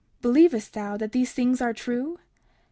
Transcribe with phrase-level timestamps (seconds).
[0.23, 2.17] Believest thou that these things are true?